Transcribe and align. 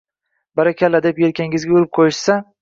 barakalla 0.59 1.01
deb 1.09 1.21
yelkangizga 1.25 1.77
urib 1.81 1.93
qo‘yishsa 2.01 2.41